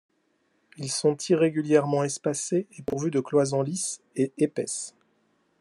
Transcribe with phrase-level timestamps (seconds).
[0.79, 4.95] Ils sont irrégulièrement espacés et pourvus de cloisons lisses et épaisses.